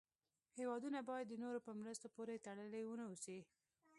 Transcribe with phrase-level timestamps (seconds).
[0.59, 3.39] هېوادونه باید د نورو په مرستو پورې تړلې و نه اوسي.